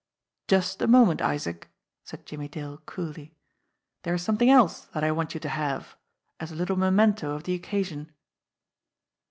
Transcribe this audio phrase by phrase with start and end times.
[0.47, 1.69] "Just a moment, Isaac,"
[2.03, 3.35] said Jimmie Dale coolly.
[4.01, 5.95] "There is something else that I want you to have
[6.39, 8.11] as a little me mento of the occasion."